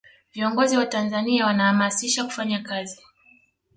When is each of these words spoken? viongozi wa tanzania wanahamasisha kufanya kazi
viongozi 0.33 0.77
wa 0.77 0.85
tanzania 0.85 1.45
wanahamasisha 1.45 2.23
kufanya 2.23 2.59
kazi 2.59 3.01